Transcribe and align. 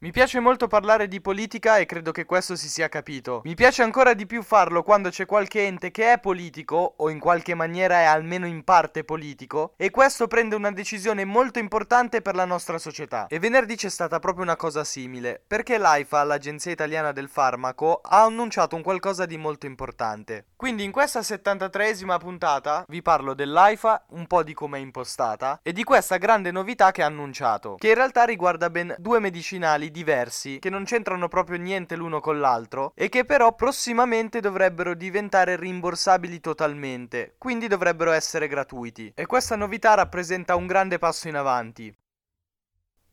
Mi 0.00 0.12
piace 0.12 0.38
molto 0.38 0.68
parlare 0.68 1.08
di 1.08 1.20
politica 1.20 1.78
e 1.78 1.84
credo 1.84 2.12
che 2.12 2.24
questo 2.24 2.54
si 2.54 2.68
sia 2.68 2.88
capito. 2.88 3.40
Mi 3.42 3.56
piace 3.56 3.82
ancora 3.82 4.14
di 4.14 4.26
più 4.26 4.44
farlo 4.44 4.84
quando 4.84 5.08
c'è 5.08 5.26
qualche 5.26 5.66
ente 5.66 5.90
che 5.90 6.12
è 6.12 6.20
politico, 6.20 6.94
o 6.98 7.10
in 7.10 7.18
qualche 7.18 7.56
maniera 7.56 7.96
è 7.96 8.04
almeno 8.04 8.46
in 8.46 8.62
parte 8.62 9.02
politico, 9.02 9.72
e 9.76 9.90
questo 9.90 10.28
prende 10.28 10.54
una 10.54 10.70
decisione 10.70 11.24
molto 11.24 11.58
importante 11.58 12.22
per 12.22 12.36
la 12.36 12.44
nostra 12.44 12.78
società. 12.78 13.26
E 13.26 13.40
venerdì 13.40 13.74
c'è 13.74 13.88
stata 13.88 14.20
proprio 14.20 14.44
una 14.44 14.54
cosa 14.54 14.84
simile, 14.84 15.42
perché 15.44 15.78
l'AIFA, 15.78 16.22
l'Agenzia 16.22 16.70
Italiana 16.70 17.10
del 17.10 17.28
Farmaco, 17.28 17.98
ha 18.00 18.22
annunciato 18.22 18.76
un 18.76 18.82
qualcosa 18.82 19.26
di 19.26 19.36
molto 19.36 19.66
importante. 19.66 20.44
Quindi 20.54 20.84
in 20.84 20.92
questa 20.92 21.22
73esima 21.22 22.18
puntata 22.18 22.84
vi 22.86 23.02
parlo 23.02 23.34
dell'AIFA, 23.34 24.04
un 24.10 24.28
po' 24.28 24.44
di 24.44 24.54
come 24.54 24.78
è 24.78 24.80
impostata, 24.80 25.58
e 25.60 25.72
di 25.72 25.82
questa 25.82 26.18
grande 26.18 26.52
novità 26.52 26.92
che 26.92 27.02
ha 27.02 27.06
annunciato, 27.06 27.74
che 27.74 27.88
in 27.88 27.94
realtà 27.96 28.22
riguarda 28.22 28.70
ben 28.70 28.94
due 28.96 29.18
medicinali 29.18 29.86
diversi 29.90 30.58
che 30.58 30.70
non 30.70 30.84
c'entrano 30.84 31.28
proprio 31.28 31.58
niente 31.58 31.96
l'uno 31.96 32.20
con 32.20 32.40
l'altro 32.40 32.92
e 32.94 33.08
che 33.08 33.24
però 33.24 33.54
prossimamente 33.54 34.40
dovrebbero 34.40 34.94
diventare 34.94 35.56
rimborsabili 35.56 36.40
totalmente, 36.40 37.34
quindi 37.38 37.66
dovrebbero 37.68 38.12
essere 38.12 38.48
gratuiti. 38.48 39.12
E 39.14 39.26
questa 39.26 39.56
novità 39.56 39.94
rappresenta 39.94 40.54
un 40.54 40.66
grande 40.66 40.98
passo 40.98 41.28
in 41.28 41.36
avanti. 41.36 41.94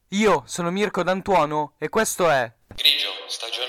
Io 0.09 0.43
sono 0.45 0.69
Mirko 0.69 1.03
D'Antuono 1.03 1.73
e 1.77 1.89
questo 1.89 2.29
è 2.29 2.51
Grigio, 2.75 3.09
stagione 3.27 3.64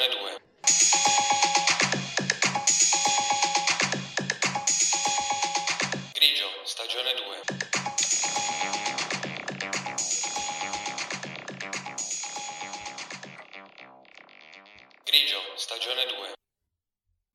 Grigio, 15.06 15.38
stagione 15.54 16.04
2. 16.04 16.35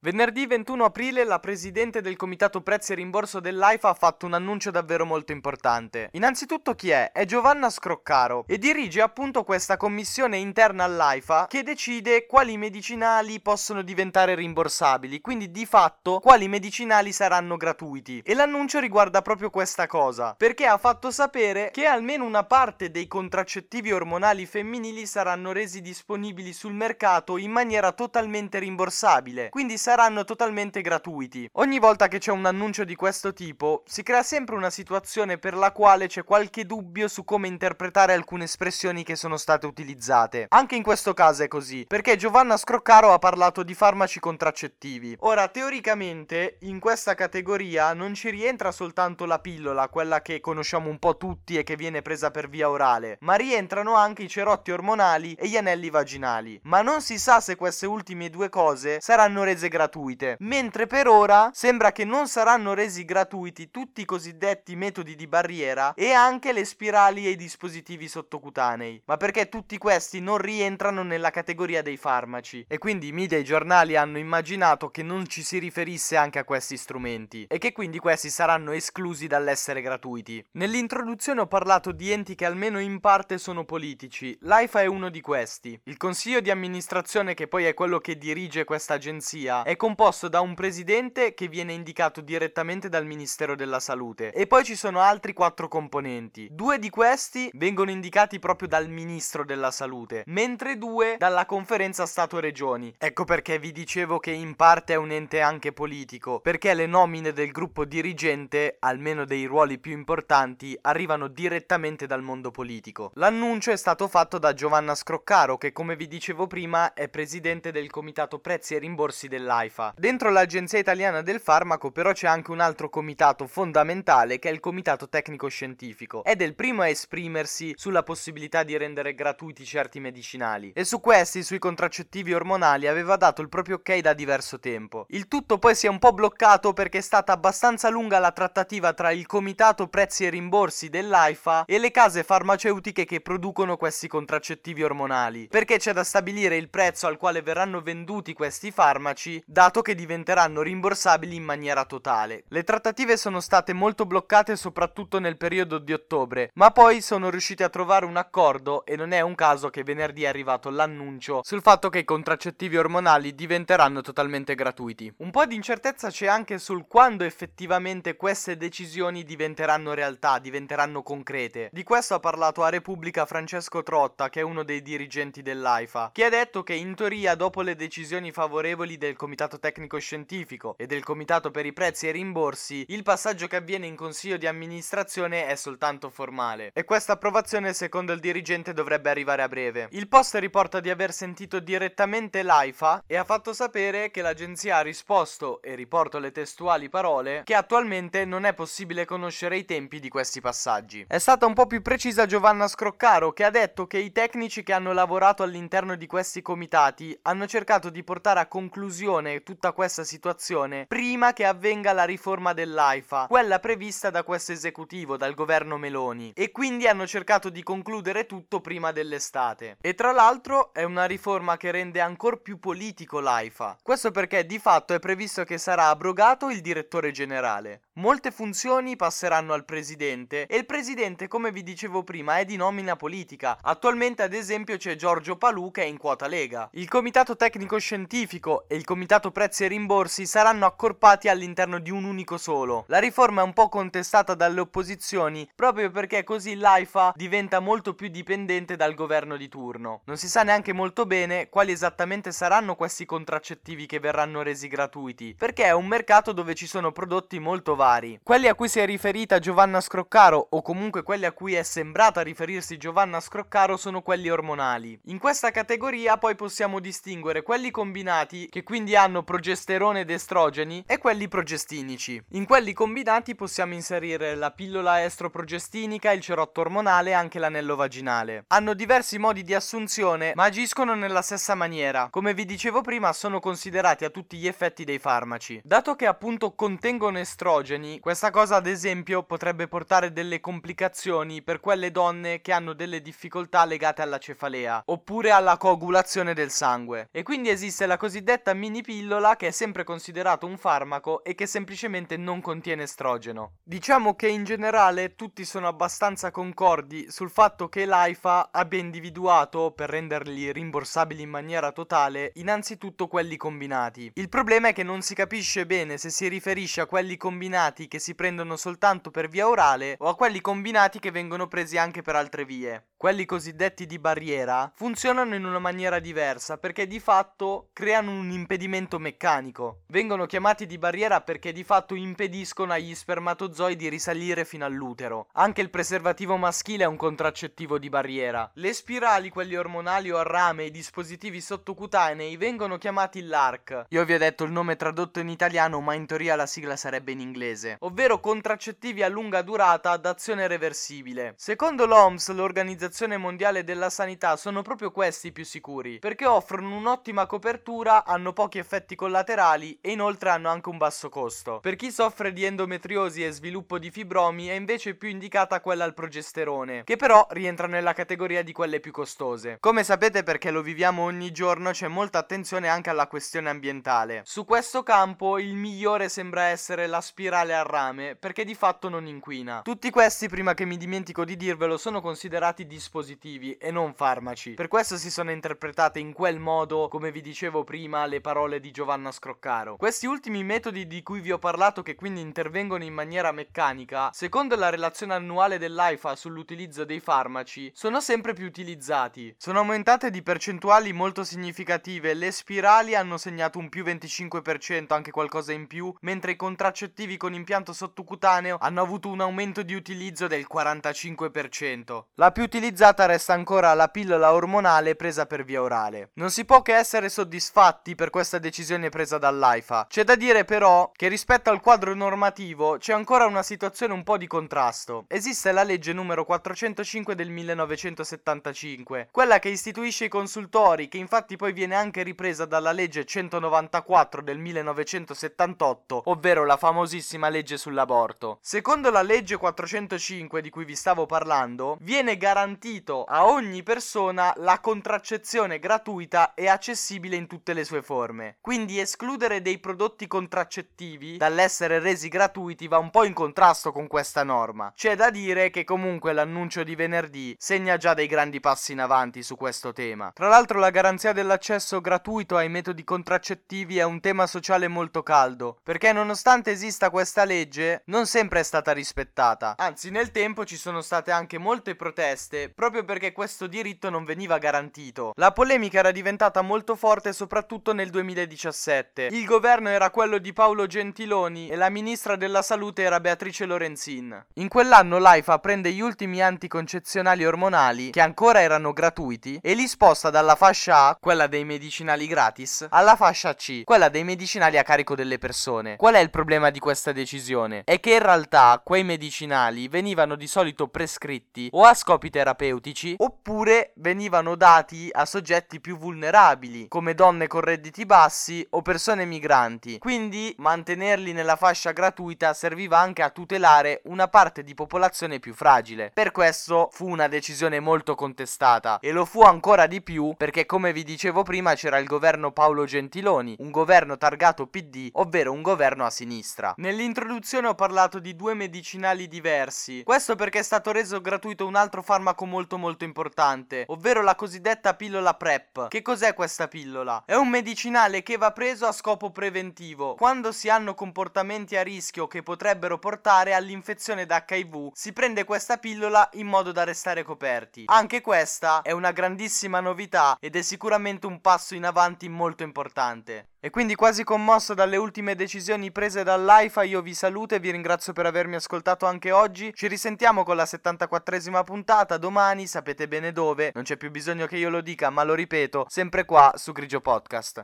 Venerdì 0.03 0.47
21 0.47 0.83
aprile 0.83 1.23
la 1.23 1.37
presidente 1.37 2.01
del 2.01 2.15
comitato 2.15 2.61
prezzi 2.61 2.93
e 2.93 2.95
rimborso 2.95 3.39
dell'AIFA 3.39 3.89
ha 3.89 3.93
fatto 3.93 4.25
un 4.25 4.33
annuncio 4.33 4.71
davvero 4.71 5.05
molto 5.05 5.31
importante. 5.31 6.09
Innanzitutto 6.13 6.73
chi 6.73 6.89
è? 6.89 7.11
È 7.11 7.23
Giovanna 7.25 7.69
Scroccaro 7.69 8.45
e 8.47 8.57
dirige 8.57 9.01
appunto 9.01 9.43
questa 9.43 9.77
commissione 9.77 10.37
interna 10.37 10.85
all'AIFA 10.85 11.45
che 11.47 11.61
decide 11.61 12.25
quali 12.25 12.57
medicinali 12.57 13.41
possono 13.41 13.83
diventare 13.83 14.33
rimborsabili, 14.33 15.21
quindi 15.21 15.51
di 15.51 15.67
fatto 15.67 16.19
quali 16.19 16.47
medicinali 16.47 17.11
saranno 17.11 17.55
gratuiti. 17.55 18.23
E 18.25 18.33
l'annuncio 18.33 18.79
riguarda 18.79 19.21
proprio 19.21 19.51
questa 19.51 19.85
cosa, 19.85 20.33
perché 20.35 20.65
ha 20.65 20.79
fatto 20.79 21.11
sapere 21.11 21.69
che 21.71 21.85
almeno 21.85 22.25
una 22.25 22.43
parte 22.43 22.89
dei 22.89 23.05
contraccettivi 23.05 23.91
ormonali 23.91 24.47
femminili 24.47 25.05
saranno 25.05 25.51
resi 25.51 25.79
disponibili 25.79 26.53
sul 26.53 26.73
mercato 26.73 27.37
in 27.37 27.51
maniera 27.51 27.91
totalmente 27.91 28.57
rimborsabile, 28.57 29.49
quindi 29.49 29.77
saranno 29.91 30.23
totalmente 30.23 30.79
gratuiti. 30.79 31.49
Ogni 31.55 31.77
volta 31.77 32.07
che 32.07 32.17
c'è 32.17 32.31
un 32.31 32.45
annuncio 32.45 32.85
di 32.85 32.95
questo 32.95 33.33
tipo, 33.33 33.83
si 33.85 34.03
crea 34.03 34.23
sempre 34.23 34.55
una 34.55 34.69
situazione 34.69 35.37
per 35.37 35.53
la 35.53 35.73
quale 35.73 36.07
c'è 36.07 36.23
qualche 36.23 36.65
dubbio 36.65 37.09
su 37.09 37.25
come 37.25 37.49
interpretare 37.49 38.13
alcune 38.13 38.45
espressioni 38.45 39.03
che 39.03 39.17
sono 39.17 39.35
state 39.35 39.65
utilizzate. 39.65 40.45
Anche 40.47 40.77
in 40.77 40.81
questo 40.81 41.13
caso 41.13 41.43
è 41.43 41.49
così, 41.49 41.83
perché 41.85 42.15
Giovanna 42.15 42.55
Scroccaro 42.55 43.11
ha 43.11 43.19
parlato 43.19 43.63
di 43.63 43.73
farmaci 43.73 44.21
contraccettivi. 44.21 45.17
Ora, 45.19 45.49
teoricamente, 45.49 46.59
in 46.61 46.79
questa 46.79 47.13
categoria 47.13 47.91
non 47.91 48.13
ci 48.13 48.29
rientra 48.29 48.71
soltanto 48.71 49.25
la 49.25 49.39
pillola, 49.39 49.89
quella 49.89 50.21
che 50.21 50.39
conosciamo 50.39 50.89
un 50.89 50.99
po' 50.99 51.17
tutti 51.17 51.57
e 51.57 51.63
che 51.63 51.75
viene 51.75 52.01
presa 52.01 52.31
per 52.31 52.47
via 52.47 52.69
orale, 52.69 53.17
ma 53.21 53.35
rientrano 53.35 53.95
anche 53.95 54.23
i 54.23 54.29
cerotti 54.29 54.71
ormonali 54.71 55.33
e 55.33 55.49
gli 55.49 55.57
anelli 55.57 55.89
vaginali. 55.89 56.61
Ma 56.63 56.81
non 56.81 57.01
si 57.01 57.19
sa 57.19 57.41
se 57.41 57.57
queste 57.57 57.85
ultime 57.85 58.29
due 58.29 58.47
cose 58.47 59.01
saranno 59.01 59.43
rese 59.43 59.67
gratuite 59.67 59.79
gratuite, 59.81 60.35
mentre 60.39 60.85
per 60.85 61.07
ora 61.07 61.49
sembra 61.53 61.91
che 61.91 62.05
non 62.05 62.27
saranno 62.27 62.73
resi 62.75 63.03
gratuiti 63.03 63.71
tutti 63.71 64.01
i 64.01 64.05
cosiddetti 64.05 64.75
metodi 64.75 65.15
di 65.15 65.25
barriera 65.27 65.93
e 65.95 66.11
anche 66.11 66.53
le 66.53 66.65
spirali 66.65 67.25
e 67.25 67.31
i 67.31 67.35
dispositivi 67.35 68.07
sottocutanei, 68.07 69.01
ma 69.05 69.17
perché 69.17 69.49
tutti 69.49 69.77
questi 69.79 70.19
non 70.19 70.37
rientrano 70.37 71.01
nella 71.01 71.31
categoria 71.31 71.81
dei 71.81 71.97
farmaci 71.97 72.65
e 72.67 72.77
quindi 72.77 73.07
i 73.07 73.11
media 73.11 73.37
e 73.37 73.41
i 73.41 73.43
giornali 73.43 73.95
hanno 73.95 74.19
immaginato 74.19 74.89
che 74.91 75.01
non 75.01 75.27
ci 75.27 75.41
si 75.41 75.57
riferisse 75.57 76.15
anche 76.15 76.37
a 76.37 76.43
questi 76.43 76.77
strumenti 76.77 77.45
e 77.47 77.57
che 77.57 77.71
quindi 77.71 77.97
questi 77.97 78.29
saranno 78.29 78.71
esclusi 78.71 79.25
dall'essere 79.25 79.81
gratuiti. 79.81 80.45
Nell'introduzione 80.53 81.41
ho 81.41 81.47
parlato 81.47 81.91
di 81.91 82.11
enti 82.11 82.35
che 82.35 82.45
almeno 82.45 82.79
in 82.79 82.99
parte 82.99 83.39
sono 83.39 83.65
politici, 83.65 84.37
l'AIFA 84.41 84.81
è 84.81 84.85
uno 84.85 85.09
di 85.09 85.21
questi. 85.21 85.79
Il 85.85 85.97
consiglio 85.97 86.39
di 86.39 86.51
amministrazione 86.51 87.33
che 87.33 87.47
poi 87.47 87.65
è 87.65 87.73
quello 87.73 87.97
che 87.97 88.17
dirige 88.17 88.63
questa 88.63 88.93
agenzia 88.93 89.63
è 89.71 89.77
composto 89.77 90.27
da 90.27 90.41
un 90.41 90.53
presidente 90.53 91.33
che 91.33 91.47
viene 91.47 91.71
indicato 91.71 92.19
direttamente 92.19 92.89
dal 92.89 93.05
Ministero 93.05 93.55
della 93.55 93.79
Salute 93.79 94.33
e 94.33 94.45
poi 94.45 94.65
ci 94.65 94.75
sono 94.75 94.99
altri 94.99 95.31
quattro 95.31 95.69
componenti. 95.69 96.49
Due 96.51 96.77
di 96.77 96.89
questi 96.89 97.49
vengono 97.53 97.89
indicati 97.89 98.37
proprio 98.37 98.67
dal 98.67 98.89
Ministro 98.89 99.45
della 99.45 99.71
Salute, 99.71 100.23
mentre 100.25 100.77
due 100.77 101.15
dalla 101.17 101.45
Conferenza 101.45 102.05
Stato-Regioni. 102.05 102.95
Ecco 102.97 103.23
perché 103.23 103.59
vi 103.59 103.71
dicevo 103.71 104.19
che 104.19 104.31
in 104.31 104.57
parte 104.57 104.91
è 104.91 104.97
un 104.97 105.09
ente 105.09 105.39
anche 105.39 105.71
politico, 105.71 106.41
perché 106.41 106.73
le 106.73 106.85
nomine 106.85 107.31
del 107.31 107.51
gruppo 107.51 107.85
dirigente, 107.85 108.75
almeno 108.79 109.23
dei 109.23 109.45
ruoli 109.45 109.79
più 109.79 109.93
importanti, 109.93 110.77
arrivano 110.81 111.29
direttamente 111.29 112.07
dal 112.07 112.21
mondo 112.21 112.51
politico. 112.51 113.11
L'annuncio 113.13 113.71
è 113.71 113.77
stato 113.77 114.09
fatto 114.09 114.37
da 114.37 114.53
Giovanna 114.53 114.95
Scroccaro, 114.95 115.57
che 115.57 115.71
come 115.71 115.95
vi 115.95 116.09
dicevo 116.09 116.45
prima 116.45 116.93
è 116.93 117.07
presidente 117.07 117.71
del 117.71 117.89
Comitato 117.89 118.39
Prezzi 118.39 118.75
e 118.75 118.79
Rimborsi 118.79 119.29
dell'AIFA 119.29 119.59
l'AIFA. 119.61 119.93
Dentro 119.97 120.29
l'Agenzia 120.29 120.79
Italiana 120.79 121.21
del 121.21 121.39
Farmaco 121.39 121.91
però 121.91 122.11
c'è 122.11 122.27
anche 122.27 122.51
un 122.51 122.59
altro 122.59 122.89
comitato 122.89 123.47
fondamentale 123.47 124.39
che 124.39 124.49
è 124.49 124.51
il 124.51 124.59
Comitato 124.59 125.07
Tecnico 125.07 125.47
Scientifico 125.47 126.23
ed 126.23 126.41
è 126.41 126.45
il 126.45 126.55
primo 126.55 126.81
a 126.81 126.87
esprimersi 126.87 127.73
sulla 127.75 128.03
possibilità 128.03 128.63
di 128.63 128.77
rendere 128.77 129.13
gratuiti 129.13 129.65
certi 129.65 129.99
medicinali 129.99 130.71
e 130.73 130.83
su 130.83 130.99
questi, 130.99 131.43
sui 131.43 131.59
contraccettivi 131.59 132.33
ormonali, 132.33 132.87
aveva 132.87 133.15
dato 133.15 133.41
il 133.41 133.49
proprio 133.49 133.75
ok 133.75 133.99
da 133.99 134.13
diverso 134.13 134.59
tempo. 134.59 135.05
Il 135.09 135.27
tutto 135.27 135.57
poi 135.57 135.75
si 135.75 135.85
è 135.85 135.89
un 135.89 135.99
po' 135.99 136.13
bloccato 136.13 136.73
perché 136.73 136.99
è 136.99 137.01
stata 137.01 137.33
abbastanza 137.33 137.89
lunga 137.89 138.19
la 138.19 138.31
trattativa 138.31 138.93
tra 138.93 139.11
il 139.11 139.25
Comitato 139.25 139.87
Prezzi 139.87 140.25
e 140.25 140.29
Rimborsi 140.29 140.89
dell'AIFA 140.89 141.65
e 141.65 141.77
le 141.77 141.91
case 141.91 142.23
farmaceutiche 142.23 143.05
che 143.05 143.21
producono 143.21 143.77
questi 143.77 144.07
contraccettivi 144.07 144.83
ormonali, 144.83 145.47
perché 145.47 145.77
c'è 145.77 145.93
da 145.93 146.03
stabilire 146.03 146.55
il 146.55 146.69
prezzo 146.69 147.07
al 147.07 147.17
quale 147.17 147.41
verranno 147.41 147.81
venduti 147.81 148.33
questi 148.33 148.71
farmaci 148.71 149.41
dato 149.51 149.81
che 149.81 149.95
diventeranno 149.95 150.61
rimborsabili 150.61 151.35
in 151.35 151.43
maniera 151.43 151.83
totale. 151.83 152.45
Le 152.47 152.63
trattative 152.63 153.17
sono 153.17 153.41
state 153.41 153.73
molto 153.73 154.05
bloccate 154.05 154.55
soprattutto 154.55 155.19
nel 155.19 155.35
periodo 155.35 155.77
di 155.77 155.91
ottobre, 155.91 156.51
ma 156.53 156.71
poi 156.71 157.01
sono 157.01 157.29
riusciti 157.29 157.61
a 157.61 157.67
trovare 157.67 158.05
un 158.05 158.15
accordo 158.15 158.85
e 158.85 158.95
non 158.95 159.11
è 159.11 159.19
un 159.19 159.35
caso 159.35 159.69
che 159.69 159.83
venerdì 159.83 160.23
è 160.23 160.27
arrivato 160.27 160.69
l'annuncio 160.69 161.41
sul 161.43 161.61
fatto 161.61 161.89
che 161.89 161.99
i 161.99 162.05
contraccettivi 162.05 162.77
ormonali 162.77 163.35
diventeranno 163.35 163.99
totalmente 163.99 164.55
gratuiti. 164.55 165.13
Un 165.17 165.31
po' 165.31 165.45
di 165.45 165.55
incertezza 165.55 166.09
c'è 166.09 166.27
anche 166.27 166.57
sul 166.57 166.85
quando 166.87 167.25
effettivamente 167.25 168.15
queste 168.15 168.55
decisioni 168.55 169.25
diventeranno 169.25 169.93
realtà, 169.93 170.39
diventeranno 170.39 171.03
concrete. 171.03 171.69
Di 171.73 171.83
questo 171.83 172.13
ha 172.13 172.19
parlato 172.19 172.63
a 172.63 172.69
Repubblica 172.69 173.25
Francesco 173.25 173.83
Trotta, 173.83 174.29
che 174.29 174.39
è 174.39 174.43
uno 174.43 174.63
dei 174.63 174.81
dirigenti 174.81 175.41
dell'AIFA, 175.41 176.11
che 176.13 176.23
ha 176.23 176.29
detto 176.29 176.63
che 176.63 176.73
in 176.73 176.95
teoria 176.95 177.35
dopo 177.35 177.61
le 177.61 177.75
decisioni 177.75 178.31
favorevoli 178.31 178.97
del 178.97 179.17
Comitato 179.17 179.39
Tecnico 179.47 179.97
Scientifico 179.99 180.75
e 180.77 180.85
del 180.85 181.03
Comitato 181.03 181.51
per 181.51 181.65
i 181.65 181.73
prezzi 181.73 182.07
e 182.07 182.11
rimborsi, 182.11 182.85
il 182.89 183.03
passaggio 183.03 183.47
che 183.47 183.55
avviene 183.55 183.87
in 183.87 183.95
consiglio 183.95 184.37
di 184.37 184.47
amministrazione 184.47 185.47
è 185.47 185.55
soltanto 185.55 186.09
formale. 186.09 186.71
E 186.73 186.83
questa 186.83 187.13
approvazione, 187.13 187.73
secondo 187.73 188.13
il 188.13 188.19
dirigente, 188.19 188.73
dovrebbe 188.73 189.09
arrivare 189.09 189.41
a 189.41 189.47
breve. 189.47 189.87
Il 189.91 190.07
post 190.07 190.35
riporta 190.35 190.79
di 190.79 190.89
aver 190.89 191.11
sentito 191.11 191.59
direttamente 191.59 192.43
l'AIFA 192.43 193.03
e 193.07 193.15
ha 193.15 193.23
fatto 193.23 193.53
sapere 193.53 194.11
che 194.11 194.21
l'agenzia 194.21 194.77
ha 194.77 194.81
risposto, 194.81 195.61
e 195.61 195.75
riporto 195.75 196.19
le 196.19 196.31
testuali 196.31 196.89
parole, 196.89 197.41
che 197.43 197.55
attualmente 197.55 198.25
non 198.25 198.45
è 198.45 198.53
possibile 198.53 199.05
conoscere 199.05 199.57
i 199.57 199.65
tempi 199.65 199.99
di 199.99 200.09
questi 200.09 200.41
passaggi. 200.41 201.05
È 201.07 201.17
stata 201.17 201.45
un 201.45 201.53
po' 201.53 201.67
più 201.67 201.81
precisa 201.81 202.25
Giovanna 202.25 202.67
Scroccaro, 202.67 203.31
che 203.33 203.43
ha 203.43 203.49
detto 203.49 203.87
che 203.87 203.97
i 203.97 204.11
tecnici 204.11 204.63
che 204.63 204.73
hanno 204.73 204.93
lavorato 204.93 205.43
all'interno 205.43 205.95
di 205.95 206.07
questi 206.07 206.41
comitati 206.41 207.17
hanno 207.23 207.47
cercato 207.47 207.89
di 207.89 208.03
portare 208.03 208.39
a 208.39 208.47
conclusione 208.47 209.30
soluzione 209.31 209.43
tutta 209.43 209.71
questa 209.71 210.03
situazione 210.03 210.85
prima 210.87 211.33
che 211.33 211.45
avvenga 211.45 211.93
la 211.93 212.03
riforma 212.03 212.53
dell'AIFA, 212.53 213.27
quella 213.27 213.59
prevista 213.59 214.09
da 214.09 214.23
questo 214.23 214.51
esecutivo, 214.51 215.17
dal 215.17 215.33
governo 215.33 215.77
Meloni, 215.77 216.31
e 216.35 216.51
quindi 216.51 216.87
hanno 216.87 217.07
cercato 217.07 217.49
di 217.49 217.63
concludere 217.63 218.25
tutto 218.25 218.61
prima 218.61 218.91
dell'estate. 218.91 219.77
E 219.81 219.93
tra 219.93 220.11
l'altro 220.11 220.73
è 220.73 220.83
una 220.83 221.05
riforma 221.05 221.57
che 221.57 221.71
rende 221.71 222.01
ancora 222.01 222.37
più 222.37 222.59
politico 222.59 223.19
l'AIFA. 223.19 223.77
Questo 223.81 224.11
perché 224.11 224.45
di 224.45 224.59
fatto 224.59 224.93
è 224.93 224.99
previsto 224.99 225.43
che 225.43 225.57
sarà 225.57 225.87
abrogato 225.87 226.49
il 226.49 226.61
direttore 226.61 227.11
generale. 227.11 227.81
Molte 227.93 228.31
funzioni 228.31 228.95
passeranno 228.95 229.53
al 229.53 229.65
presidente 229.65 230.45
e 230.47 230.57
il 230.57 230.65
presidente, 230.65 231.27
come 231.27 231.51
vi 231.51 231.63
dicevo 231.63 232.03
prima, 232.03 232.37
è 232.37 232.45
di 232.45 232.55
nomina 232.55 232.95
politica. 232.95 233.57
Attualmente, 233.61 234.23
ad 234.23 234.33
esempio, 234.33 234.77
c'è 234.77 234.95
Giorgio 234.95 235.35
Palù 235.35 235.71
che 235.71 235.83
è 235.83 235.85
in 235.85 235.97
quota 235.97 236.27
Lega. 236.27 236.69
Il 236.73 236.87
comitato 236.87 237.35
tecnico 237.35 237.77
scientifico 237.77 238.65
e 238.67 238.75
il 238.75 238.85
comitato 238.85 239.10
prezzi 239.19 239.65
e 239.65 239.67
rimborsi 239.67 240.25
saranno 240.25 240.65
accorpati 240.65 241.27
all'interno 241.27 241.79
di 241.79 241.91
un 241.91 242.05
unico 242.05 242.37
solo. 242.37 242.85
La 242.87 242.99
riforma 242.99 243.41
è 243.41 243.43
un 243.43 243.53
po' 243.53 243.67
contestata 243.67 244.35
dalle 244.35 244.61
opposizioni 244.61 245.49
proprio 245.53 245.91
perché 245.91 246.23
così 246.23 246.55
l'AIFA 246.55 247.13
diventa 247.15 247.59
molto 247.59 247.93
più 247.93 248.07
dipendente 248.07 248.75
dal 248.75 248.93
governo 248.93 249.35
di 249.35 249.49
turno. 249.49 250.01
Non 250.05 250.17
si 250.17 250.27
sa 250.27 250.43
neanche 250.43 250.71
molto 250.71 251.05
bene 251.05 251.49
quali 251.49 251.71
esattamente 251.71 252.31
saranno 252.31 252.75
questi 252.75 253.05
contraccettivi 253.05 253.85
che 253.85 253.99
verranno 253.99 254.41
resi 254.41 254.67
gratuiti, 254.67 255.35
perché 255.37 255.65
è 255.65 255.71
un 255.71 255.87
mercato 255.87 256.31
dove 256.31 256.55
ci 256.55 256.67
sono 256.67 256.91
prodotti 256.91 257.39
molto 257.39 257.75
vari. 257.75 258.19
Quelli 258.23 258.47
a 258.47 258.55
cui 258.55 258.69
si 258.69 258.79
è 258.79 258.85
riferita 258.85 259.39
Giovanna 259.39 259.81
Scroccaro 259.81 260.47
o 260.51 260.61
comunque 260.61 261.03
quelli 261.03 261.25
a 261.25 261.31
cui 261.31 261.55
è 261.55 261.63
sembrata 261.63 262.21
riferirsi 262.21 262.77
Giovanna 262.77 263.19
Scroccaro 263.19 263.75
sono 263.77 264.01
quelli 264.01 264.29
ormonali. 264.29 264.99
In 265.05 265.19
questa 265.19 265.51
categoria 265.51 266.17
poi 266.17 266.35
possiamo 266.35 266.79
distinguere 266.79 267.43
quelli 267.43 267.71
combinati 267.71 268.47
che 268.47 268.63
quindi 268.63 268.95
progesterone 269.09 270.01
ed 270.01 270.09
estrogeni 270.11 270.83
e 270.85 270.97
quelli 270.97 271.27
progestinici. 271.27 272.23
In 272.31 272.45
quelli 272.45 272.73
combinati 272.73 273.33
possiamo 273.33 273.73
inserire 273.73 274.35
la 274.35 274.51
pillola 274.51 275.03
estroprogestinica, 275.03 276.11
il 276.11 276.21
cerotto 276.21 276.61
ormonale 276.61 277.09
e 277.09 277.13
anche 277.13 277.39
l'anello 277.39 277.75
vaginale. 277.75 278.43
Hanno 278.47 278.73
diversi 278.73 279.17
modi 279.17 279.43
di 279.43 279.55
assunzione 279.55 280.33
ma 280.35 280.43
agiscono 280.43 280.93
nella 280.93 281.21
stessa 281.21 281.55
maniera. 281.55 282.09
Come 282.11 282.33
vi 282.35 282.45
dicevo 282.45 282.81
prima 282.81 283.11
sono 283.13 283.39
considerati 283.39 284.05
a 284.05 284.09
tutti 284.11 284.37
gli 284.37 284.47
effetti 284.47 284.83
dei 284.83 284.99
farmaci. 284.99 285.61
Dato 285.63 285.95
che 285.95 286.05
appunto 286.05 286.53
contengono 286.53 287.17
estrogeni, 287.17 287.99
questa 287.99 288.29
cosa 288.29 288.57
ad 288.57 288.67
esempio 288.67 289.23
potrebbe 289.23 289.67
portare 289.67 290.11
delle 290.11 290.39
complicazioni 290.39 291.41
per 291.41 291.59
quelle 291.59 291.89
donne 291.89 292.41
che 292.41 292.51
hanno 292.51 292.73
delle 292.73 293.01
difficoltà 293.01 293.65
legate 293.65 294.01
alla 294.01 294.19
cefalea 294.19 294.83
oppure 294.85 295.31
alla 295.31 295.57
coagulazione 295.57 296.33
del 296.33 296.51
sangue. 296.51 297.09
E 297.11 297.23
quindi 297.23 297.49
esiste 297.49 297.85
la 297.85 297.97
cosiddetta 297.97 298.53
mini 298.53 298.81
pillola 298.91 299.37
che 299.37 299.47
è 299.47 299.51
sempre 299.51 299.85
considerato 299.85 300.45
un 300.45 300.57
farmaco 300.57 301.23
e 301.23 301.33
che 301.33 301.45
semplicemente 301.45 302.17
non 302.17 302.41
contiene 302.41 302.83
estrogeno. 302.83 303.53
Diciamo 303.63 304.15
che 304.15 304.27
in 304.27 304.43
generale 304.43 305.15
tutti 305.15 305.45
sono 305.45 305.69
abbastanza 305.69 306.29
concordi 306.29 307.09
sul 307.09 307.29
fatto 307.29 307.69
che 307.69 307.85
l'AIFA 307.85 308.49
abbia 308.51 308.79
individuato 308.79 309.71
per 309.71 309.89
renderli 309.89 310.51
rimborsabili 310.51 311.21
in 311.21 311.29
maniera 311.29 311.71
totale 311.71 312.33
innanzitutto 312.33 313.07
quelli 313.07 313.37
combinati. 313.37 314.11
Il 314.15 314.27
problema 314.27 314.67
è 314.67 314.73
che 314.73 314.83
non 314.83 315.01
si 315.01 315.15
capisce 315.15 315.65
bene 315.65 315.97
se 315.97 316.09
si 316.09 316.27
riferisce 316.27 316.81
a 316.81 316.85
quelli 316.85 317.15
combinati 317.15 317.87
che 317.87 317.99
si 317.99 318.13
prendono 318.13 318.57
soltanto 318.57 319.09
per 319.09 319.29
via 319.29 319.47
orale 319.47 319.95
o 319.99 320.09
a 320.09 320.15
quelli 320.15 320.41
combinati 320.41 320.99
che 320.99 321.11
vengono 321.11 321.47
presi 321.47 321.77
anche 321.77 322.01
per 322.01 322.17
altre 322.17 322.43
vie. 322.43 322.87
Quelli 323.01 323.25
cosiddetti 323.25 323.87
di 323.87 323.97
barriera 323.97 324.71
funzionano 324.75 325.33
in 325.33 325.43
una 325.43 325.57
maniera 325.57 325.97
diversa 325.97 326.59
perché 326.59 326.85
di 326.85 326.99
fatto 326.99 327.69
creano 327.73 328.11
un 328.11 328.29
impedimento 328.29 328.99
meccanico. 328.99 329.79
Vengono 329.87 330.27
chiamati 330.27 330.67
di 330.67 330.77
barriera 330.77 331.19
perché 331.21 331.51
di 331.51 331.63
fatto 331.63 331.95
impediscono 331.95 332.73
agli 332.73 332.93
spermatozoi 332.93 333.75
di 333.75 333.89
risalire 333.89 334.45
fino 334.45 334.65
all'utero. 334.65 335.29
Anche 335.31 335.61
il 335.61 335.71
preservativo 335.71 336.37
maschile 336.37 336.83
è 336.83 336.85
un 336.85 336.95
contraccettivo 336.95 337.79
di 337.79 337.89
barriera. 337.89 338.51
Le 338.53 338.71
spirali, 338.71 339.29
quelli 339.29 339.55
ormonali 339.55 340.11
o 340.11 340.19
a 340.19 340.21
rame 340.21 340.65
i 340.65 340.71
dispositivi 340.71 341.41
sottocutanei 341.41 342.37
vengono 342.37 342.77
chiamati 342.77 343.23
LARC. 343.23 343.85
Io 343.89 344.05
vi 344.05 344.13
ho 344.13 344.19
detto 344.19 344.43
il 344.43 344.51
nome 344.51 344.75
tradotto 344.75 345.19
in 345.19 345.29
italiano, 345.29 345.81
ma 345.81 345.95
in 345.95 346.05
teoria 346.05 346.35
la 346.35 346.45
sigla 346.45 346.75
sarebbe 346.75 347.13
in 347.13 347.19
inglese, 347.19 347.77
ovvero 347.79 348.19
contraccettivi 348.19 349.01
a 349.01 349.09
lunga 349.09 349.41
durata 349.41 349.89
ad 349.89 350.05
azione 350.05 350.45
reversibile. 350.45 351.33
Secondo 351.35 351.87
l'OMS, 351.87 352.29
l'Organizzazione 352.29 352.89
Mondiale 353.17 353.63
della 353.63 353.89
Sanità, 353.89 354.35
sono 354.35 354.61
proprio 354.61 354.91
questi 354.91 355.31
più 355.31 355.45
sicuri, 355.45 355.99
perché 355.99 356.25
offrono 356.25 356.75
un'ottima 356.75 357.25
copertura, 357.25 358.05
hanno 358.05 358.33
pochi 358.33 358.57
effetti 358.57 358.95
collaterali 358.95 359.79
e 359.81 359.91
inoltre 359.91 360.29
hanno 360.29 360.49
anche 360.49 360.69
un 360.69 360.77
basso 360.77 361.09
costo. 361.09 361.59
Per 361.59 361.75
chi 361.75 361.91
soffre 361.91 362.33
di 362.33 362.43
endometriosi 362.43 363.23
e 363.23 363.31
sviluppo 363.31 363.79
di 363.79 363.91
fibromi 363.91 364.47
è 364.47 364.53
invece 364.53 364.95
più 364.95 365.09
indicata 365.09 365.61
quella 365.61 365.83
al 365.83 365.93
progesterone, 365.93 366.83
che 366.83 366.95
però 366.95 367.25
rientra 367.31 367.67
nella 367.67 367.93
categoria 367.93 368.43
di 368.43 368.51
quelle 368.51 368.79
più 368.79 368.91
costose. 368.91 369.57
Come 369.59 369.83
sapete 369.83 370.23
perché 370.23 370.51
lo 370.51 370.61
viviamo 370.61 371.03
ogni 371.03 371.31
giorno 371.31 371.71
c'è 371.71 371.87
molta 371.87 372.19
attenzione 372.19 372.67
anche 372.67 372.89
alla 372.89 373.07
questione 373.07 373.49
ambientale. 373.49 374.21
Su 374.25 374.45
questo 374.45 374.83
campo 374.83 375.39
il 375.39 375.53
migliore 375.53 376.09
sembra 376.09 376.43
essere 376.45 376.87
la 376.87 377.01
spirale 377.01 377.55
al 377.55 377.65
rame 377.65 378.15
perché 378.15 378.43
di 378.43 378.55
fatto 378.55 378.89
non 378.89 379.07
inquina. 379.07 379.61
Tutti 379.63 379.89
questi, 379.89 380.27
prima 380.27 380.53
che 380.53 380.65
mi 380.65 380.77
dimentico 380.77 381.25
di 381.25 381.37
dirvelo, 381.37 381.77
sono 381.77 382.01
considerati 382.01 382.65
dispositivi 382.81 383.53
e 383.57 383.69
non 383.69 383.93
farmaci. 383.93 384.55
Per 384.55 384.67
questo 384.67 384.97
si 384.97 385.11
sono 385.11 385.29
interpretate 385.29 385.99
in 385.99 386.13
quel 386.13 386.39
modo, 386.39 386.87
come 386.87 387.11
vi 387.11 387.21
dicevo 387.21 387.63
prima, 387.63 388.07
le 388.07 388.21
parole 388.21 388.59
di 388.59 388.71
Giovanna 388.71 389.11
Scroccaro. 389.11 389.75
Questi 389.75 390.07
ultimi 390.07 390.43
metodi 390.43 390.87
di 390.87 391.03
cui 391.03 391.19
vi 391.19 391.31
ho 391.31 391.37
parlato, 391.37 391.83
che 391.83 391.93
quindi 391.93 392.21
intervengono 392.21 392.83
in 392.83 392.93
maniera 392.93 393.31
meccanica, 393.31 394.09
secondo 394.11 394.55
la 394.55 394.69
relazione 394.69 395.13
annuale 395.13 395.59
dell'AIFA 395.59 396.15
sull'utilizzo 396.15 396.83
dei 396.83 396.99
farmaci, 396.99 397.71
sono 397.75 398.01
sempre 398.01 398.33
più 398.33 398.45
utilizzati. 398.45 399.33
Sono 399.37 399.59
aumentate 399.59 400.09
di 400.09 400.23
percentuali 400.23 400.91
molto 400.91 401.23
significative, 401.23 402.15
le 402.15 402.31
spirali 402.31 402.95
hanno 402.95 403.17
segnato 403.17 403.59
un 403.59 403.69
più 403.69 403.83
25%, 403.83 404.93
anche 404.93 405.11
qualcosa 405.11 405.53
in 405.53 405.67
più, 405.67 405.93
mentre 406.01 406.31
i 406.31 406.35
contraccettivi 406.35 407.17
con 407.17 407.35
impianto 407.35 407.73
sottocutaneo 407.73 408.57
hanno 408.59 408.81
avuto 408.81 409.09
un 409.09 409.21
aumento 409.21 409.61
di 409.61 409.75
utilizzo 409.75 410.25
del 410.25 410.47
45%. 410.51 412.05
La 412.15 412.31
più 412.31 412.41
utilizzata 412.41 412.69
resta 413.05 413.33
ancora 413.33 413.73
la 413.73 413.87
pillola 413.87 414.33
ormonale 414.33 414.95
presa 414.95 415.25
per 415.25 415.43
via 415.43 415.61
orale. 415.61 416.11
Non 416.13 416.31
si 416.31 416.45
può 416.45 416.61
che 416.61 416.75
essere 416.75 417.09
soddisfatti 417.09 417.95
per 417.95 418.09
questa 418.09 418.39
decisione 418.39 418.89
presa 418.89 419.17
dall'AIFA. 419.17 419.87
C'è 419.89 420.03
da 420.03 420.15
dire 420.15 420.45
però 420.45 420.91
che 420.95 421.07
rispetto 421.07 421.49
al 421.49 421.61
quadro 421.61 421.93
normativo 421.93 422.77
c'è 422.77 422.93
ancora 422.93 423.25
una 423.25 423.43
situazione 423.43 423.93
un 423.93 424.03
po' 424.03 424.17
di 424.17 424.27
contrasto. 424.27 425.05
Esiste 425.07 425.51
la 425.51 425.63
legge 425.63 425.93
numero 425.93 426.25
405 426.25 427.15
del 427.15 427.29
1975, 427.29 429.09
quella 429.11 429.39
che 429.39 429.49
istituisce 429.49 430.05
i 430.05 430.09
consultori, 430.09 430.87
che 430.87 430.97
infatti 430.97 431.35
poi 431.35 431.53
viene 431.53 431.75
anche 431.75 432.03
ripresa 432.03 432.45
dalla 432.45 432.71
legge 432.71 433.05
194 433.05 434.21
del 434.21 434.37
1978, 434.37 436.03
ovvero 436.05 436.45
la 436.45 436.57
famosissima 436.57 437.29
legge 437.29 437.57
sull'aborto. 437.57 438.39
Secondo 438.41 438.89
la 438.89 439.01
legge 439.01 439.37
405 439.37 440.41
di 440.41 440.49
cui 440.49 440.65
vi 440.65 440.75
stavo 440.75 441.05
parlando, 441.05 441.77
viene 441.81 442.17
garantito 442.61 443.03
a 443.05 443.25
ogni 443.25 443.63
persona 443.63 444.31
la 444.37 444.59
contraccezione 444.59 445.57
gratuita 445.57 446.35
e 446.35 446.47
accessibile 446.47 447.15
in 447.15 447.25
tutte 447.25 447.53
le 447.53 447.63
sue 447.63 447.81
forme. 447.81 448.37
Quindi 448.39 448.79
escludere 448.79 449.41
dei 449.41 449.57
prodotti 449.57 450.05
contraccettivi 450.05 451.17
dall'essere 451.17 451.79
resi 451.79 452.07
gratuiti 452.07 452.67
va 452.67 452.77
un 452.77 452.91
po' 452.91 453.03
in 453.03 453.13
contrasto 453.13 453.71
con 453.71 453.87
questa 453.87 454.23
norma. 454.23 454.71
C'è 454.75 454.95
da 454.95 455.09
dire 455.09 455.49
che 455.49 455.63
comunque 455.63 456.13
l'annuncio 456.13 456.63
di 456.63 456.75
venerdì 456.75 457.35
segna 457.39 457.77
già 457.77 457.95
dei 457.95 458.07
grandi 458.07 458.39
passi 458.39 458.73
in 458.73 458.79
avanti 458.79 459.23
su 459.23 459.35
questo 459.35 459.73
tema. 459.73 460.11
Tra 460.13 460.27
l'altro 460.27 460.59
la 460.59 460.69
garanzia 460.69 461.13
dell'accesso 461.13 461.81
gratuito 461.81 462.37
ai 462.37 462.49
metodi 462.49 462.83
contraccettivi 462.83 463.79
è 463.79 463.83
un 463.83 463.99
tema 463.99 464.27
sociale 464.27 464.67
molto 464.67 465.01
caldo, 465.01 465.57
perché 465.63 465.91
nonostante 465.93 466.51
esista 466.51 466.91
questa 466.91 467.23
legge 467.23 467.81
non 467.85 468.05
sempre 468.05 468.41
è 468.41 468.43
stata 468.43 468.71
rispettata. 468.71 469.55
Anzi, 469.57 469.89
nel 469.89 470.11
tempo 470.11 470.45
ci 470.45 470.57
sono 470.57 470.81
state 470.81 471.09
anche 471.09 471.39
molte 471.39 471.75
proteste 471.75 472.50
proprio 472.53 472.83
perché 472.83 473.11
questo 473.11 473.47
diritto 473.47 473.89
non 473.89 474.03
veniva 474.03 474.37
garantito. 474.37 475.13
La 475.15 475.31
polemica 475.31 475.79
era 475.79 475.91
diventata 475.91 476.41
molto 476.41 476.75
forte 476.75 477.13
soprattutto 477.13 477.73
nel 477.73 477.89
2017. 477.89 479.09
Il 479.11 479.25
governo 479.25 479.69
era 479.69 479.89
quello 479.89 480.17
di 480.17 480.33
Paolo 480.33 480.67
Gentiloni 480.67 481.49
e 481.49 481.55
la 481.55 481.69
ministra 481.69 482.15
della 482.15 482.41
salute 482.41 482.81
era 482.81 482.99
Beatrice 482.99 483.45
Lorenzin. 483.45 484.25
In 484.35 484.47
quell'anno 484.47 484.97
l'AIFA 484.97 485.39
prende 485.39 485.71
gli 485.71 485.81
ultimi 485.81 486.21
anticoncezionali 486.21 487.25
ormonali 487.25 487.91
che 487.91 488.01
ancora 488.01 488.41
erano 488.41 488.73
gratuiti 488.73 489.39
e 489.41 489.53
li 489.53 489.67
sposta 489.67 490.09
dalla 490.09 490.35
fascia 490.35 490.87
A, 490.87 490.97
quella 490.99 491.27
dei 491.27 491.45
medicinali 491.45 492.07
gratis, 492.07 492.67
alla 492.69 492.95
fascia 492.95 493.35
C, 493.35 493.63
quella 493.63 493.89
dei 493.89 494.03
medicinali 494.03 494.57
a 494.57 494.63
carico 494.63 494.95
delle 494.95 495.17
persone. 495.17 495.75
Qual 495.75 495.93
è 495.93 495.99
il 495.99 496.09
problema 496.09 496.49
di 496.49 496.59
questa 496.59 496.91
decisione 496.91 497.61
è 497.65 497.79
che 497.79 497.93
in 497.93 497.99
realtà 497.99 498.61
quei 498.63 498.83
medicinali 498.83 499.67
venivano 499.67 500.15
di 500.15 500.27
solito 500.27 500.67
prescritti 500.67 501.49
o 501.51 501.63
a 501.63 501.73
scopi 501.73 502.09
terapeutici 502.09 502.30
terapeutici, 502.31 502.95
oppure 502.97 503.73
venivano 503.75 504.35
dati 504.35 504.89
a 504.91 505.05
soggetti 505.05 505.59
più 505.59 505.77
vulnerabili, 505.77 506.67
come 506.67 506.93
donne 506.93 507.27
con 507.27 507.41
redditi 507.41 507.85
bassi 507.85 508.45
o 508.51 508.61
persone 508.61 509.05
migranti. 509.05 509.77
Quindi 509.79 510.33
mantenerli 510.37 511.13
nella 511.13 511.35
fascia 511.35 511.71
gratuita 511.71 512.33
serviva 512.33 512.79
anche 512.79 513.03
a 513.03 513.09
tutelare 513.09 513.81
una 513.85 514.07
parte 514.07 514.43
di 514.43 514.53
popolazione 514.53 515.19
più 515.19 515.33
fragile. 515.33 515.91
Per 515.93 516.11
questo 516.11 516.69
fu 516.71 516.89
una 516.89 517.07
decisione 517.07 517.59
molto 517.59 517.95
contestata 517.95 518.79
e 518.79 518.91
lo 518.91 519.05
fu 519.05 519.21
ancora 519.21 519.67
di 519.67 519.81
più 519.81 520.13
perché 520.17 520.45
come 520.45 520.73
vi 520.73 520.83
dicevo 520.83 521.23
prima 521.23 521.53
c'era 521.55 521.77
il 521.77 521.87
governo 521.87 522.31
Paolo 522.31 522.65
Gentiloni, 522.65 523.35
un 523.39 523.51
governo 523.51 523.97
targato 523.97 524.47
PD, 524.47 524.89
ovvero 524.93 525.31
un 525.31 525.41
governo 525.41 525.85
a 525.85 525.89
sinistra. 525.89 526.53
Nell'introduzione 526.57 527.47
ho 527.47 527.55
parlato 527.55 527.99
di 527.99 528.15
due 528.15 528.33
medicinali 528.33 529.07
diversi. 529.07 529.83
Questo 529.83 530.15
perché 530.15 530.39
è 530.39 530.43
stato 530.43 530.71
reso 530.71 531.01
gratuito 531.01 531.45
un 531.45 531.55
altro 531.55 531.81
farmaco 531.81 532.20
molto 532.25 532.57
molto 532.57 532.83
importante, 532.83 533.65
ovvero 533.67 534.01
la 534.01 534.15
cosiddetta 534.15 534.73
pillola 534.75 535.13
PrEP. 535.13 535.67
Che 535.67 535.81
cos'è 535.81 536.13
questa 536.13 536.47
pillola? 536.47 537.03
È 537.05 537.15
un 537.15 537.29
medicinale 537.29 538.03
che 538.03 538.17
va 538.17 538.31
preso 538.31 538.65
a 538.67 538.71
scopo 538.71 539.11
preventivo. 539.11 539.95
Quando 539.95 540.31
si 540.31 540.49
hanno 540.49 540.73
comportamenti 540.73 541.55
a 541.55 541.63
rischio 541.63 542.07
che 542.07 542.23
potrebbero 542.23 542.79
portare 542.79 543.33
all'infezione 543.33 544.05
da 544.05 544.25
HIV, 544.27 544.71
si 544.73 544.93
prende 544.93 545.23
questa 545.23 545.57
pillola 545.57 546.09
in 546.13 546.27
modo 546.27 546.51
da 546.51 546.63
restare 546.63 547.03
coperti. 547.03 547.63
Anche 547.67 548.01
questa 548.01 548.61
è 548.61 548.71
una 548.71 548.91
grandissima 548.91 549.59
novità 549.59 550.17
ed 550.19 550.35
è 550.35 550.41
sicuramente 550.41 551.07
un 551.07 551.21
passo 551.21 551.55
in 551.55 551.65
avanti 551.65 552.09
molto 552.09 552.43
importante. 552.43 553.30
E 553.43 553.49
quindi 553.49 553.73
quasi 553.73 554.03
commosso 554.03 554.53
dalle 554.53 554.77
ultime 554.77 555.15
decisioni 555.15 555.71
prese 555.71 556.03
dall'AIFA 556.03 556.61
io 556.61 556.83
vi 556.83 556.93
saluto 556.93 557.33
e 557.33 557.39
vi 557.39 557.49
ringrazio 557.49 557.91
per 557.91 558.05
avermi 558.05 558.35
ascoltato 558.35 558.85
anche 558.85 559.11
oggi. 559.11 559.51
Ci 559.55 559.65
risentiamo 559.65 560.23
con 560.23 560.35
la 560.35 560.43
74esima 560.43 561.43
puntata 561.43 561.97
domani, 561.97 562.45
sapete 562.45 562.87
bene 562.87 563.11
dove, 563.11 563.49
non 563.55 563.63
c'è 563.63 563.77
più 563.77 563.89
bisogno 563.89 564.27
che 564.27 564.37
io 564.37 564.51
lo 564.51 564.61
dica, 564.61 564.91
ma 564.91 565.01
lo 565.01 565.15
ripeto, 565.15 565.65
sempre 565.69 566.05
qua 566.05 566.33
su 566.35 566.51
Grigio 566.51 566.81
Podcast. 566.81 567.43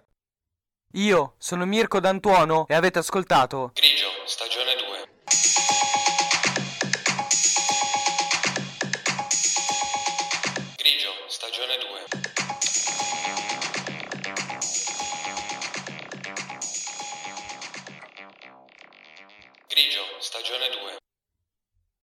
Io 0.94 1.34
sono 1.39 1.66
Mirko 1.66 2.00
D'Antuono 2.00 2.68
e 2.68 2.75
avete 2.75 3.00
ascoltato 3.00 3.72
Grigio, 3.74 4.08
stagione 4.25 4.76